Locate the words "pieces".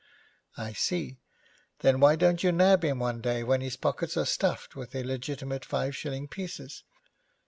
6.27-6.83